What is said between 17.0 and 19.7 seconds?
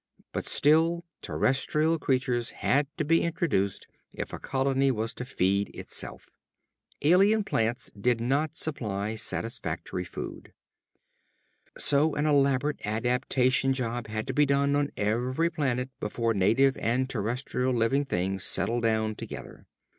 terrestrial living things settled down together.